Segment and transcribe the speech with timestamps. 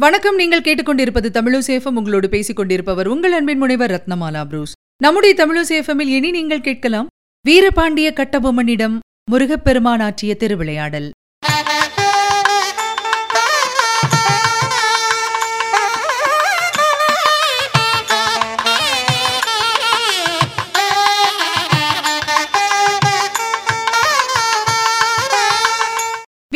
[0.00, 0.36] வணக்கம்.
[0.36, 4.72] நீங்கள் கேட்டுக்கொண்டிருப்பது தமிழசேஃபம் உங்களோடு பேசிக் கொண்டிருப்பவர் உங்கள் அன்பின் முனைவர் ரத்னமாலா புரூஸ்.
[4.96, 7.06] நம்முடைய தமிழசேஃபமில் இனி நீங்கள் கேட்கலாம்.
[7.48, 8.98] வீரபாண்டிய கட்டபொம்மனிடம்
[9.30, 11.10] முருகப்பெருமான் ஆற்றிய திருவிளையாடல்.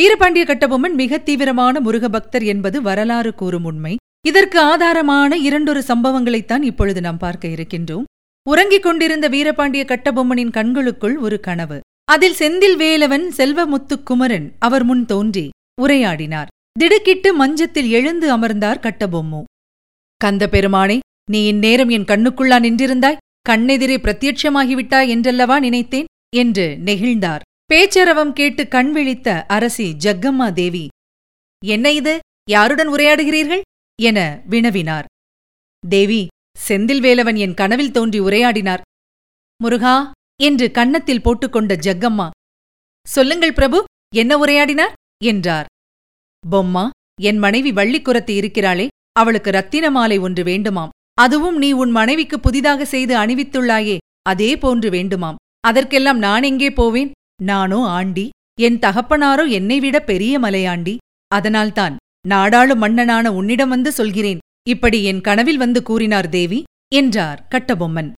[0.03, 3.97] வீரபாண்டிய கட்டபொம்மன் மிக தீவிரமான முருக பக்தர் என்பது வரலாறு கூறும் உண்மை.
[4.27, 8.05] இதற்கு ஆதாரமான இரண்டொரு சம்பவங்களைத்தான் இப்பொழுது நாம் பார்க்க இருக்கின்றோம்.
[8.51, 11.81] உறங்கிக் கொண்டிருந்த வீரபாண்டிய கட்டபொம்மனின் கண்களுக்குள் ஒரு கனவு.
[12.05, 15.49] அதில் செந்தில் வேலவன் செல்வமுத்து குமரன் அவர் முன் தோன்றி
[15.83, 16.47] உரையாடினார்.
[16.79, 19.43] திடுக்கிட்டு மஞ்சத்தில் எழுந்து அமர்ந்தார் கட்டபொம்மு.
[20.17, 20.99] கந்த பெருமானே
[21.31, 23.17] நீ இந்நேரம் என் கண்ணுக்குள்ளா நின்றிருந்தாய்.
[23.49, 26.05] கண்ணெதிரே பிரத்யட்சமாகிவிட்டாய் என்றல்லவா நினைத்தேன்?
[26.37, 27.41] என்று நெகிழ்ந்தார்.
[27.73, 30.89] பேச்சரவம் கேட்டு கண் விழித்த அரசி ஜக்கம்மா தேவி
[31.65, 32.19] என்ன இது?
[32.51, 33.61] யாருடன் உரையாடுகிறீர்கள்?
[33.99, 35.05] என வினவினார்.
[35.89, 36.27] தேவி
[36.69, 38.81] செந்தில் வேலவன் என் கனவில் தோன்றி உரையாடினார்.
[39.63, 40.11] முருகா
[40.43, 42.31] என்று கன்னத்தில் போட்டுக்கொண்ட ஜக்கம்மா
[43.07, 44.93] சொல்லுங்கள் பிரபு என்ன உரையாடினார்?
[45.25, 45.65] என்றார்.
[46.51, 46.85] பொம்மா
[47.21, 50.95] என் மனைவி வள்ளிக்குரத்து இருக்கிறாளே அவளுக்கு ரத்தின மாலை ஒன்று வேண்டுமாம்.
[51.15, 55.41] அதுவும் நீ உன் மனைவிக்கு புதிதாக செய்து அணிவித்துள்ளாயே அதே போன்று வேண்டுமாம்.
[55.61, 57.11] அதற்கெல்லாம் நான் எங்கே போவேன்?
[57.43, 58.27] நானோ ஆண்டி
[58.61, 60.95] என் தகப்பனாரோ என்னை விட பெரிய மலையாண்டி.
[61.31, 61.95] அதனால்தான்
[62.29, 64.41] நாடாளு மன்னனான உன்னிடம் வந்து சொல்கிறேன்.
[64.69, 66.61] இப்படி என் கனவில் வந்து கூறினார் தேவி
[66.95, 68.11] என்றார் கட்டபொம்மன்.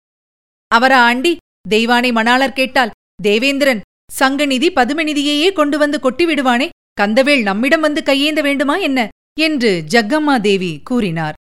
[0.71, 1.33] அவரா ஆண்டி
[1.69, 3.83] தெய்வானை மணாளர் கேட்டால் தேவேந்திரன்
[4.21, 6.69] சங்கநிதி பதுமநிதியையே கொண்டு வந்து கொட்டி விடுவானே
[7.01, 9.01] கந்தவேள் நம்மிடம் வந்து கையேந்த வேண்டுமா என்ன?
[9.41, 11.37] என்று ஜக்கம்மா தேவி கூறினார்.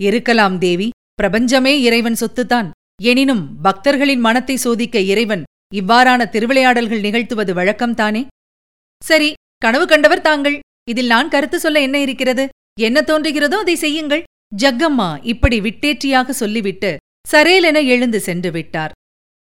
[0.00, 2.68] இருக்கலாம் தேவி பிரபஞ்சமே இறைவன் சொத்துத்தான்.
[3.02, 5.42] எனினும் பக்தர்களின் மனத்தை சோதிக்க இறைவன்
[5.78, 8.22] இவ்வாறான திருவிளையாடல்கள் நிகழ்த்துவது வழக்கம்தானே?
[9.02, 10.58] சரி கனவு கண்டவர் தாங்கள்.
[10.90, 12.44] இதில் நான் கருத்து சொல்ல என்ன இருக்கிறது?
[12.80, 14.22] என்ன தோன்றுகிறதோ அதை செய்யுங்கள்.
[14.62, 16.90] ஜக்கம்மா இப்படி விட்டேற்றியாக சொல்லிவிட்டு
[17.32, 18.92] சரேலென எழுந்து சென்று விட்டார்.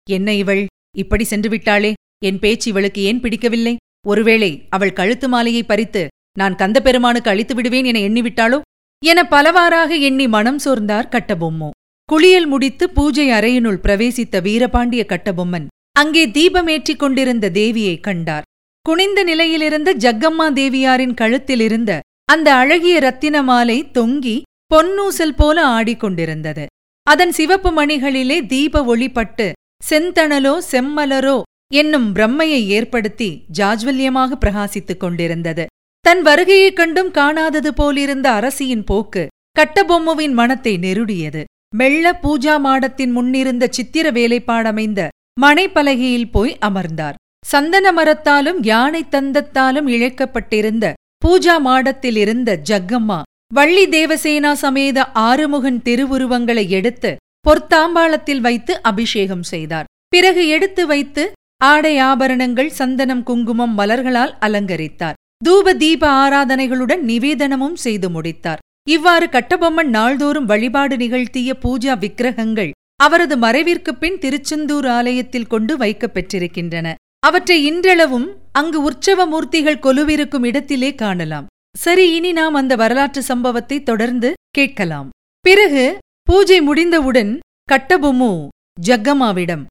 [0.09, 0.65] என்ன இவள்?
[0.97, 1.93] இப்படி சென்று விட்டாளே.
[2.25, 3.75] என் பேச்சு இவளுக்கு ஏன் பிடிக்கவில்லை?
[4.07, 6.03] ஒருவேளை அவள் கழுத்து மாலையை பறித்து
[6.39, 8.59] நான் கந்த பெருமானுக்கு அளித்து விடுவேன் என எண்ணிவிட்டாளோ?
[9.03, 11.69] என பலவாறாக எண்ணி மனம் சோர்ந்தார் கட்டபொம்மோ.
[12.09, 15.67] குளியல் முடித்து பூஜை அறையினுள் பிரவேசித்த வீரபாண்டிய கட்டபொம்மன்
[15.97, 18.43] அங்கே தீபமேற்றிக் கொண்டிருந்த தேவியை கண்டார்.
[18.81, 24.41] குனிந்த நிலையிலிருந்த ஜக்கம்மா தேவியாரின் கழுத்திலிருந்த அந்த அழகிய ரத்தின மாலை தொங்கி
[24.75, 26.65] பொன்னூசல் போல ஆடிக்கொண்டிருந்தது
[27.03, 29.51] அதன் சிவப்பு மணிகளிலே தீப ஒளிப்பட்டு
[29.89, 31.41] செந்தணலோ செம்மலரோ
[31.73, 35.65] என்னும் பிரம்மையை ஏற்படுத்தி ஜாஜ்வல்யமாக பிரகாசித்துக் கொண்டிருந்தது.
[36.01, 39.27] தன் வருகையைக் கண்டும் காணாதது போலிருந்த அரசியின் போக்கு
[39.59, 41.43] கட்டபொம்முவின் மனத்தை நெருடியது.
[41.75, 45.07] மெல்ல பூஜா மாடத்தின் முன்னிருந்த சித்திர வேலைப்பாடமைந்த
[45.43, 47.17] மனைப்பலகையில் போய் அமர்ந்தார்.
[47.45, 50.85] சந்தன மரத்தாலும் யானை தந்தத்தாலும் இழைக்கப்பட்டிருந்த
[51.25, 53.19] பூஜா மாடத்தில் இருந்த ஜக்கம்மா
[53.53, 57.11] வள்ளி தேவசேனா சமேத ஆறுமுகன் திருவுருவங்களை எடுத்து
[57.47, 59.89] பொற்தாம்பாளத்தில் வைத்து அபிஷேகம் செய்தார்.
[60.07, 61.23] பிறகு எடுத்து வைத்து
[61.63, 65.17] ஆடை ஆபரணங்கள் சந்தனம் குங்குமம் மலர்களால் அலங்கரித்தார்.
[65.45, 68.61] தூப தீப ஆராதனைகளுடன் நிவேதனமும் செய்து முடித்தார்.
[68.87, 72.71] இவ்வாறு கட்டபொம்மன் நாள்தோறும் வழிபாடு நிகழ்த்திய பூஜா விக்கிரகங்கள்
[73.01, 76.93] அவரது மறைவிற்குப் பின் திருச்செந்தூர் ஆலயத்தில் கொண்டு வைக்கப் பெற்றிருக்கின்றன.
[77.19, 81.47] அவற்றை இன்றளவும் அங்கு உற்சவ மூர்த்திகள் கொலுவிருக்கும் இடத்திலே காணலாம்.
[81.77, 85.09] சரி இனி நாம் அந்த வரலாற்று சம்பவத்தை தொடர்ந்து கேட்கலாம்.
[85.39, 87.39] பிறகு பூஜை முடிந்தவுடன்
[87.71, 88.47] கட்டபொம்மு
[88.85, 89.65] ஜக்கம்மாவிடம்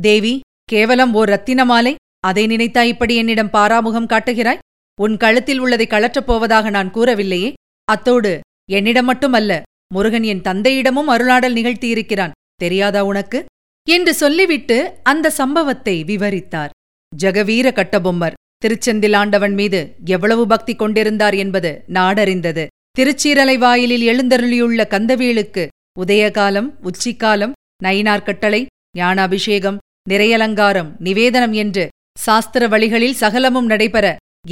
[0.00, 1.94] தேவி கேவலம் ஓர் ரத்தின மாலை.
[2.20, 4.58] அதை நினைத்தா இப்படி என்னிடம் பாராமுகம் காட்டுகிறாய்?
[5.00, 7.52] உன் கழுத்தில் உள்ளதை கழற்றப் போவதாக நான் கூறவில்லையே.
[7.84, 8.40] அத்தோடு
[8.70, 9.62] என்னிடம் மட்டுமல்ல
[9.94, 12.30] முருகன் என் தந்தையிடமும் அருளாடல் நிகழ்த்தியிருக்கிறான்.
[12.64, 13.38] தெரியாதா உனக்கு?
[13.86, 16.74] என்று சொல்லிவிட்டு அந்த சம்பவத்தை விவரித்தார்.
[17.12, 22.64] ஜெகவீர கட்டபொம்மர் திருச்செந்திலாண்டவன் மீது எவ்வளவு பக்தி கொண்டிருந்தார் என்பது நாடறிந்தது.
[22.98, 25.64] திருச்சீரலை வாயிலில் எழுந்தருளியுள்ள கந்தவேலுக்கு
[26.00, 28.60] உதயகாலம் உச்சிக்காலம் நயினார் கட்டளை
[28.98, 29.80] ஞானாபிஷேகம்
[30.10, 31.84] நிறையலங்காரம் நிவேதனம் என்று
[32.18, 34.06] சாஸ்திர வழிகளில் சகலமும் நடைபெற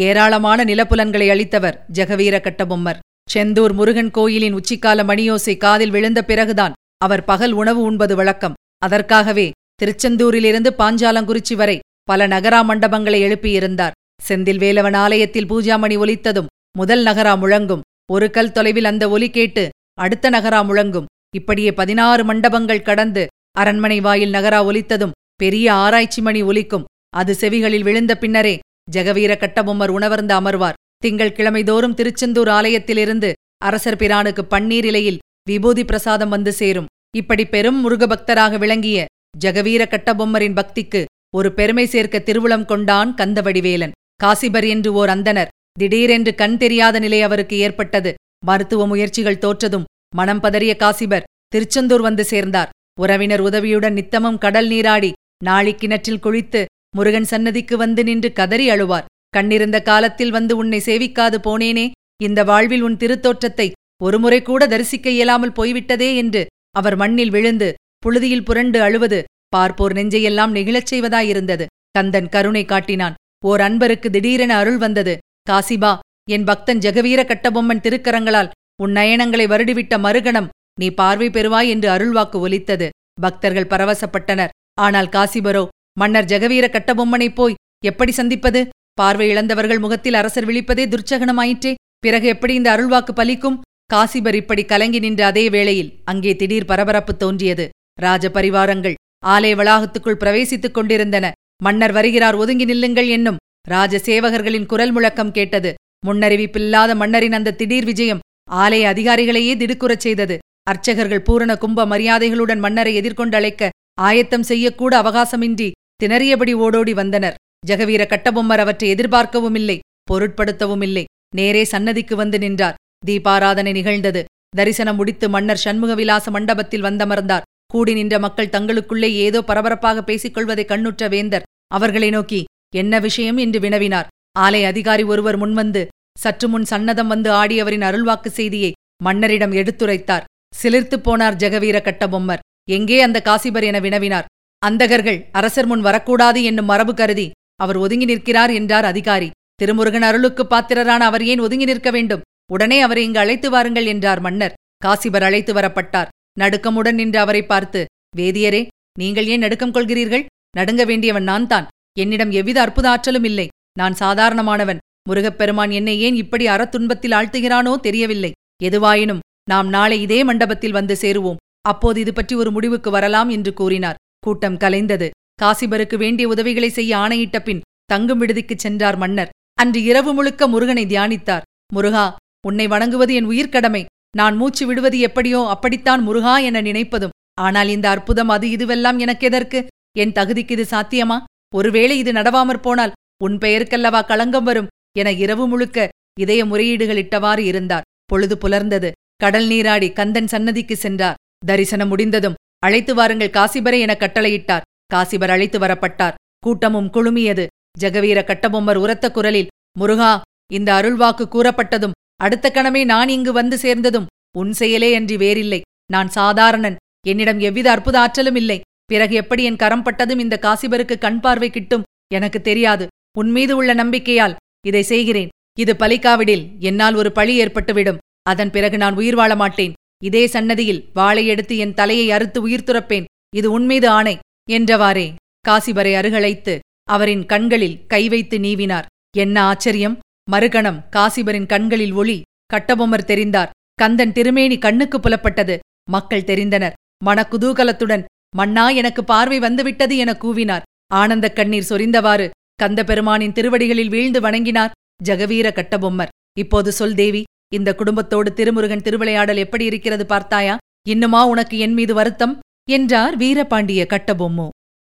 [0.07, 3.01] ஏராளமான நிலப்புலன்களை அளித்தவர் ஜெகவீர கட்டபொம்மர்.
[3.31, 8.57] செந்தூர் முருகன் கோயிலின் உச்சிக்கால மணியோசை காதில் விழுந்த பிறகுதான் அவர் பகல் உணவு உண்பது வழக்கம்.
[8.87, 9.51] அதற்காகவே
[9.81, 11.77] திருச்செந்தூரிலிருந்து பாஞ்சாலங்குறிச்சி வரை
[12.11, 13.95] பல நகரா மண்டபங்களை எழுப்பியிருந்தார்.
[14.29, 17.85] செந்தில் வேலவன் ஆலயத்தில் பூஜாமணி ஒலித்ததும் முதல் நகரா முழங்கும்.
[18.13, 19.65] ஒரு கல் தொலைவில் அந்த ஒலி கேட்டு
[19.99, 21.09] அடுத்த நகரா முழங்கும்.
[21.37, 23.23] இப்படியே பதினாறு மண்டபங்கள் கடந்து
[23.59, 26.87] அரண்மனை வாயில் நகரா ஒலித்ததும் பெரிய ஆராய்ச்சி மணி ஒலிக்கும்.
[27.17, 28.55] அது செவிகளில் விழுந்த பின்னரே
[28.93, 30.79] ஜெகவீர கட்டபொம்மர் உணவர்ந்து அமர்வார்.
[30.99, 33.33] திங்கள் கிழமைதோறும் திருச்செந்தூர் ஆலயத்திலிருந்து
[33.65, 35.21] அரசர் பிரானுக்கு பன்னீர் இலையில்
[35.51, 36.91] விபூதி பிரசாதம் வந்து சேரும்.
[37.17, 38.99] இப்படி பெரும் முருகபக்தராக விளங்கிய
[39.45, 41.01] ஜெகவீர கட்டபொம்மரின் பக்திக்கு
[41.37, 43.95] ஒரு பெருமை சேர்க்க திருவுளம் கொண்டான் கந்தவடிவேலன்.
[44.25, 45.53] காசிபர் என்று ஓர் அந்தனர்.
[45.81, 48.11] திடீரென்று கண் தெரியாத நிலை அவருக்கு ஏற்பட்டது.
[48.47, 52.73] மருத்துவ முயற்சிகள் தோற்றதும் மனம் பதறிய காசிபர் திருச்செந்தூர் வந்து சேர்ந்தார்.
[53.01, 55.11] உறவினர் உதவியுடன் நித்தமும் கடல் நீராடி
[55.45, 56.61] நாளி கிணற்றில் குளித்து
[56.97, 59.09] முருகன் சன்னதிக்கு வந்து நின்று கதறி அழுவார்.
[59.37, 61.87] கண்ணிருந்த காலத்தில் வந்து உன்னை சேவிக்காது போனேனே.
[62.23, 63.69] இந்த வாழ்வில் உன் திருத்தோற்றத்தை
[64.07, 66.43] ஒருமுறை கூட தரிசிக்க இயலாமல் போய்விட்டதே என்று
[66.79, 67.69] அவர் மண்ணில் விழுந்து
[68.05, 69.19] புழுதியில் புரண்டு அழுவது
[69.55, 71.65] பார்ப்போர் நெஞ்சையெல்லாம் நெகிழச் செய்வதாயிருந்தது.
[71.97, 73.17] கந்தன் கருணை காட்டினான்.
[73.45, 75.15] ஓர் அன்பருக்கு திடீரென அருள் வந்தது.
[75.51, 75.93] காசிபா
[76.35, 78.53] என் பக்தன் ஜெகவீர கட்டபொம்மன் திருக்கரங்களால்
[78.83, 80.51] உன் நயனங்களை வருடிவிட்ட மறுகணம்
[80.81, 82.87] நீ பார்வை பெறுவாய் என்று அருள்வாக்கு ஒலித்தது.
[83.25, 84.55] பக்தர்கள் பரவசப்பட்டனர்.
[84.85, 85.65] ஆனால் காசிபரோ
[86.01, 88.61] மன்னர் ஜெகவீர கட்டபொம்மனைப் போய் எப்படி சந்திப்பது?
[89.01, 91.73] பார்வை இழந்தவர்கள் முகத்தில் அரசர் விழிப்பதே துர்ச்சகனமாயிற்றே.
[92.05, 93.59] பிறகு எப்படி இந்த அருள்வாக்கு பலிக்கும்?
[93.93, 97.65] காசிபர் இப்படி கலங்கி நின்ற அதே வேளையில் அங்கே திடீர் பரபரப்பு தோன்றியது.
[98.03, 98.97] ராஜபரிவாரங்கள்
[99.27, 101.27] ஆலய வளாகத்துக்குள் பிரவேசித்துக் கொண்டிருந்தன.
[101.65, 105.71] மன்னர் வருகிறார் ஒதுங்கி நில்லுங்கள் என்னும் ராஜ சேவகர்களின் குரல் முழக்கம் கேட்டது.
[106.07, 108.23] முன்னறிவிப்பில்லாத மன்னரின் அந்த திடீர் விஜயம்
[108.63, 110.37] ஆலய அதிகாரிகளையே திடுக்குறச் செய்தது.
[110.71, 113.71] அர்ச்சகர்கள் பூரண கும்ப மரியாதைகளுடன் மன்னரை எதிர்கொண்டு அழைக்க
[114.09, 115.69] ஆயத்தம் செய்யக்கூட அவகாசமின்றி
[116.03, 117.39] திணறியபடி ஓடோடி வந்தனர்.
[117.67, 119.79] ஜெகவீர கட்டபொம்மர் அவற்றை எதிர்பார்க்கவும் இல்லை
[120.11, 121.05] பொருட்படுத்தவும் இல்லை.
[121.37, 122.79] நேரே சன்னதிக்கு வந்து நின்றார்.
[123.07, 124.25] தீபாராதனை நிகழ்ந்தது.
[124.57, 127.47] தரிசனம் முடித்து மன்னர் சண்முகவிலாச மண்டபத்தில் வந்தமர்ந்தார்.
[127.67, 132.41] கூடி நின்ற மக்கள் தங்களுக்குள்ளே ஏதோ பரபரப்பாக பேசிக் கொள்வதை கண்ணுற்ற வேந்தர் அவர்களை நோக்கி
[132.77, 133.37] என்ன விஷயம்?
[133.37, 134.09] என்று வினவினார்.
[134.39, 135.83] ஆலை அதிகாரி ஒருவர் முன்வந்து
[136.19, 140.27] சற்று முன் சன்னதம் வந்து ஆடியவரின் அருள்வாக்கு செய்தியை மன்னரிடம் எடுத்துரைத்தார்.
[140.55, 142.43] சிலிர்த்துப் போனார் ஜெகவீர கட்டபொம்மர்.
[142.69, 143.65] எங்கே அந்த காசிபர்?
[143.65, 144.29] என வினவினார்.
[144.63, 147.27] அந்தகர்கள் அரசர் முன் வரக்கூடாது என்னும் மரபு கருதி
[147.57, 149.31] அவர் ஒதுங்கி நிற்கிறார் என்றார் அதிகாரி.
[149.55, 152.21] திருமுருகன் அருளுக்கு பாத்திரரான அவர் ஏன் ஒதுங்கி நிற்க வேண்டும்?
[152.51, 154.57] உடனே அவரை இங்கு அழைத்து வாருங்கள் என்றார் மன்னர்.
[154.85, 156.11] காசிபர் அழைத்து வரப்பட்டார்.
[156.41, 157.81] நடுக்கமுடன் நின்று அவரை பார்த்து
[158.17, 158.63] வேதியரே
[158.99, 160.25] நீங்கள் ஏன் நடுக்கம் கொள்கிறீர்கள்?
[160.57, 161.67] நடுங்க வேண்டியவன் நான் தான்
[161.99, 163.47] என்னிடம் எவ்வித அற்புத ஆற்றலும் இல்லை.
[163.79, 164.81] நான் சாதாரணமானவன்.
[165.09, 168.31] முருகப்பெருமான் என்னை ஏன் இப்படி அறத்துன்பத்தில் ஆழ்த்துகிறானோ தெரியவில்லை.
[168.63, 171.41] எதுவாயினும் நாம் நாளை இதே மண்டபத்தில் வந்து சேருவோம்.
[171.69, 174.01] அப்போது இது பற்றி ஒரு முடிவுக்கு வரலாம் என்று கூறினார்.
[174.27, 175.09] கூட்டம் கலைந்தது.
[175.43, 179.33] காசிபருக்கு வேண்டிய உதவிகளை செய்ய ஆணையிட்ட பின் தங்கும் விடுதிக்குச் சென்றார் மன்னர்.
[179.55, 181.47] அன்று இரவு முழுக்க முருகனை தியானித்தார்.
[181.75, 182.05] முருகா
[182.47, 183.85] உன்னை வணங்குவது என் உயிர்க்கடமை.
[184.17, 187.15] நான் மூச்சு விடுவது எப்படியோ அப்படித்தான் முருகா என நினைப்பதும்.
[187.41, 189.59] ஆனால் இந்த அற்புதம் அது இதுவெல்லாம் எனக்கெதற்கு
[189.99, 191.19] என் தகுதிக்கு இது சாத்தியமா?
[191.55, 195.89] ஒருவேளை இது நடவாமற் போனால் உன் பெயருக்கல்லவா களங்கம் வரும் என இரவு முழுக்க
[196.21, 197.87] இதய முறையீடுகளிட்டவாறு இருந்தார்.
[198.07, 198.91] பொழுது புலர்ந்தது.
[199.17, 201.19] கடல் நீராடி கந்தன் சன்னதிக்கு சென்றார்.
[201.47, 204.67] தரிசனம் முடிந்ததும் அழைத்து வாருங்கள் காசிபரை என கட்டளையிட்டார்.
[204.95, 206.19] காசிபர் அழைத்து வரப்பட்டார்.
[206.39, 207.47] கூட்டமும் குழுமியது.
[207.81, 210.13] ஜெகவீர கட்டபொம்மர் உரத்த குரலில் முருகா
[210.53, 215.61] இந்த அருள்வாக்கு கூறப்பட்டதும் அடுத்த கணமே நான் இங்கு வந்து சேர்ந்ததும் உன் செயலே அன்றி வேறில்லை.
[215.93, 216.77] நான் சாதாரணன்.
[217.07, 218.59] என்னிடம் எவ்வித அற்புத ஆற்றலும் இல்லை.
[218.85, 221.87] பிறகு எப்படி என் கரம் பட்டதும் இந்த காசிபருக்கு கண் பார்வை கிட்டும்?
[222.15, 222.87] எனக்கு தெரியாது.
[223.19, 224.37] உன்மீது உள்ள நம்பிக்கையால்
[224.67, 225.31] இதை செய்கிறேன்.
[225.59, 228.01] இது பலிக்காவிடில் என்னால் ஒரு பழி ஏற்பட்டுவிடும்.
[228.23, 229.73] அதன் பிறகு நான் உயிர் வாழ மாட்டேன்.
[230.05, 233.09] இதே சன்னதியில் வாளை எடுத்து என் தலையை அறுத்து உயிர் துறப்பேன்.
[233.37, 234.15] இது உன்மீது ஆணை
[234.51, 235.07] என்றவாறே
[235.49, 236.55] காசிபரை அருகழைத்து
[236.89, 238.87] அவரின் கண்களில் கை வைத்து நீவினார்.
[239.17, 239.99] என்ன ஆச்சரியம்?
[240.31, 242.23] மறுகணம் காசிபரின் கண்களில் ஒளி.
[242.55, 243.51] கட்டபொம்மர் தெரிந்தார்.
[243.75, 245.59] கந்தன் திருமேனி கண்ணுக்கு புலப்பட்டது.
[245.91, 246.73] மக்கள் தெரிந்தனர்.
[247.05, 248.05] மனக்குதூகலத்துடன்
[248.37, 250.63] மன்னா எனக்கு பார்வை வந்துவிட்டது என கூவினார்.
[250.93, 254.71] ஆனந்தக் கண்ணீர் சொரிந்தவாறு கந்த பெருமானின் திருவடிகளில் வீழ்ந்து வணங்கினார்
[255.05, 256.09] ஜெகவீர கட்டபொம்மர்.
[256.39, 257.23] இப்போது சொல் தேவி
[257.53, 260.57] இந்த குடும்பத்தோடு திருமுருகன் திருவிளையாடல் எப்படி இருக்கிறது பார்த்தாயா?
[260.89, 262.39] இன்னுமா உனக்கு என் மீது வருத்தம்?
[262.71, 264.49] என்றார் வீரபாண்டிய கட்டபொம்மு.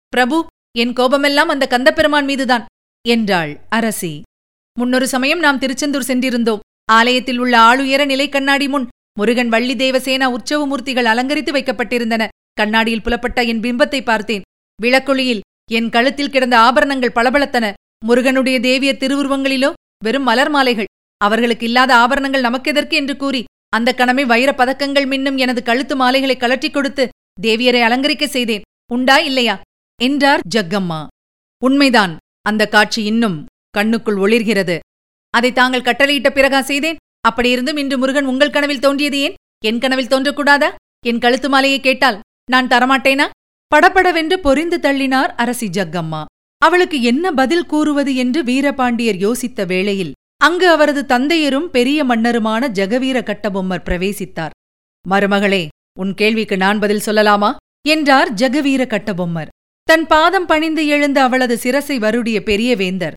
[0.08, 2.65] பிரபு என் கோபமெல்லாம் அந்த கந்தப்பெருமான் மீதுதான்
[3.08, 4.22] என்றாள் அரசி.
[4.79, 6.63] முன்னொரு சமயம் நாம் திருச்செந்தூர் சென்றிருந்தோம்.
[6.91, 8.86] ஆலயத்தில் உள்ள ஆளுயர நிலை கண்ணாடி முன்
[9.19, 12.27] முருகன் வள்ளி தேவசேனா உற்சவ மூர்த்திகள் அலங்கரித்து வைக்கப்பட்டிருந்தன.
[12.53, 14.45] கண்ணாடியில் புலப்பட்ட என் பிம்பத்தை பார்த்தேன்.
[14.81, 17.74] விளக்கொளியில் என் கழுத்தில் கிடந்த ஆபரணங்கள் பளபளத்தன.
[18.05, 20.89] முருகனுடைய தேவிய திருவுருவங்களிலோ வெறும் மலர் மாலைகள்.
[21.17, 23.43] அவர்களுக்கு இல்லாத ஆபரணங்கள் நமக்கெதற்கு என்று கூறி
[23.75, 27.03] அந்த கணமே வைர பதக்கங்கள் மின்னும் எனது கழுத்து மாலைகளை கழற்றிக் கொடுத்து
[27.41, 28.62] தேவியரை அலங்கரிக்க செய்தேன்.
[28.93, 29.55] உண்டா இல்லையா?
[30.01, 31.01] என்றார் ஜக்கம்மா.
[31.63, 32.17] உண்மைதான்.
[32.41, 33.45] அந்த காட்சி இன்னும்
[33.78, 34.80] கண்ணுக்குள் ஒளிர்கிறது.
[35.30, 36.96] அதை தாங்கள் கட்டளையிட்ட பிறகா செய்தேன்.
[37.30, 39.34] அப்படியிருந்தும் இன்று முருகன் உங்கள் கனவில் தோன்றியது ஏன்?
[39.66, 40.70] என் கனவில் தோன்றக்கூடாதா?
[41.06, 42.20] என் கழுத்து மாலையை கேட்டால்
[42.52, 43.30] நான் தரமாட்டேனா?
[43.68, 46.24] படபடவென்று பொறிந்து தள்ளினார் அரசி ஜக்கம்மா.
[46.58, 53.86] அவளுக்கு என்ன பதில் கூறுவது என்று வீரபாண்டியர் யோசித்த வேளையில் அங்கு அவரது தந்தையரும் பெரிய மன்னருமான ஜெகவீர கட்டபொம்மர்
[53.86, 54.50] பிரவேசித்தார்.
[55.10, 55.68] மருமகளே
[56.00, 57.56] உன் கேள்விக்கு நான் பதில் சொல்லலாமா?
[57.88, 59.48] என்றார் ஜெகவீர கட்டபொம்மர்.
[59.84, 63.14] தன் பாதம் பணிந்து எழுந்த அவளது சிரசை வருடிய பெரிய வேந்தர்.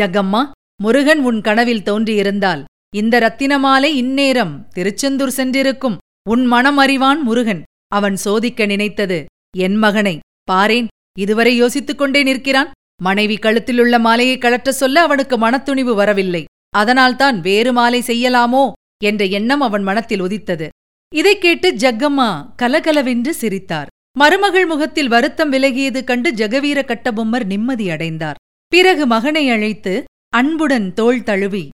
[0.00, 0.50] ஜகம்மா
[0.82, 7.62] முருகன் உன் கனவில் தோன்றியிருந்தால் இந்த ரத்தினமாலை இந்நேரம் திருச்செந்தூர் சென்றிருக்கும் உன் மனம் அறிவான் முருகன்.
[7.88, 9.24] அவன் சோதிக்க நினைத்தது
[9.56, 10.18] என் மகனை
[10.52, 10.86] பாரேன்
[11.18, 12.70] இதுவரை யோசித்துக் கொண்டே நிற்கிறான்.
[13.02, 16.44] மனைவி கழுத்திலுள்ள மாலையை கழற்ற சொல்ல அவனுக்கு மனத்துணிவு வரவில்லை.
[16.70, 18.72] அதனால்தான் வேறு மாலை செய்யலாமோ?
[19.04, 20.68] என்ற எண்ணம் அவன் மனத்தில் உதித்தது.
[21.14, 23.86] இதைக் கேட்டு ஜக்கம்மா கலகலவென்று சிரித்தார்.
[24.18, 28.40] மருமகள் முகத்தில் வருத்தம் விலகியது கண்டு ஜெகவீர கட்டபொம்மர் நிம்மதியடைந்தார்
[28.72, 29.92] பிறகு மகனை அழைத்து
[30.36, 31.68] அன்புடன் தோள் தழுவி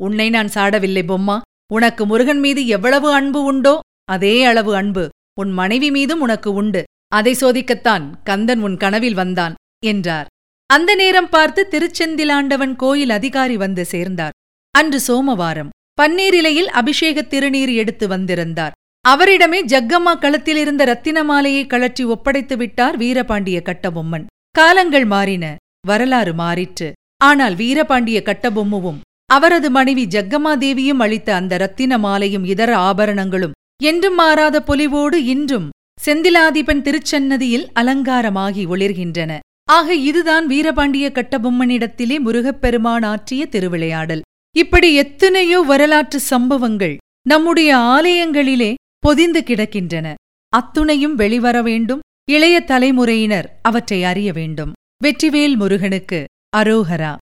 [0.00, 1.36] உன்னை நான் சாடவில்லை பொம்மா.
[1.72, 3.74] உனக்கு முருகன் மீது எவ்வளவு அன்பு உண்டோ
[4.04, 5.04] அதே அளவு அன்பு
[5.40, 6.82] உன் மனைவி மீதும் உனக்கு உண்டு.
[7.08, 9.54] அதை சோதிக்கத்தான் கந்தன் உன் கனவில் வந்தான்
[9.86, 10.26] என்றார்.
[10.70, 14.34] அந்த நேரம் பார்த்து திருச்செந்திலாண்டவன் கோயில் அதிகாரி வந்து சேர்ந்தார்.
[14.74, 15.70] அன்று சோமவாரம்
[16.02, 18.76] பன்னீரிலையில் அபிஷேகத் திருநீர் எடுத்து வந்திருந்தார்.
[19.08, 24.26] அவரிடமே ஜக்கம்மா கழுத்தில் இருந்த ரத்தின மாலையை கழற்றி ஒப்படைத்து விட்டார் வீரபாண்டிய கட்டபொம்மன்.
[24.50, 25.46] காலங்கள் மாறின.
[25.86, 26.88] வரலாறு மாறிற்று.
[27.24, 35.18] ஆனால் வீரபாண்டிய கட்டபொம்முவும் அவரது மனைவி ஜக்கமாதேவியும் அளித்த அந்த ரத்தின மாலையும் இதர ஆபரணங்களும் என்றும் மாறாத பொலிவோடு
[35.34, 35.66] இன்றும்
[36.04, 39.38] செந்திலாதிபன் திருச்சன்னதியில் அலங்காரமாகி ஒளிர்கின்றன.
[39.64, 44.20] ஆக இதுதான் வீரபாண்டிய கட்டபொம்மனிடத்திலே முருகப்பெருமான் ஆற்றிய திருவிளையாடல்.
[44.56, 50.14] இப்படி எத்தனையோ வரலாற்று சம்பவங்கள் நம்முடைய ஆலயங்களிலே பொதிந்து கிடக்கின்றன.
[50.56, 52.00] அத்துணையும் வெளிவர வேண்டும்.
[52.24, 54.72] இளைய தலைமுறையினர் அவற்றை அறிய வேண்டும்.
[55.04, 56.24] வெற்றிவேல் முருகனுக்கு
[56.56, 57.16] அரோகரா.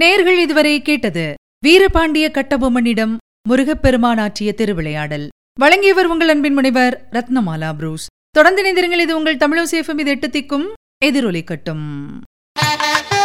[0.00, 1.34] நேர்கள் இதுவரை கேட்டது
[1.66, 3.16] வீரபாண்டிய கட்டபொம்மனிடம்
[3.48, 5.28] முருகப்பெருமான் ஆற்றிய திருவிளையாடல்.
[5.60, 8.06] வழங்கியவர் உங்கள் அன்பின் முனைவர் ரத்னமாலா புரூஸ்.
[8.30, 10.66] தொடர்ந்து இணைந்திருங்கள் இது உங்கள் தமிழசேஃபம் இது எட்டு திக்கும்
[11.04, 11.86] எதிரொலிக்கட்டும்.
[12.60, 13.17] Thank you.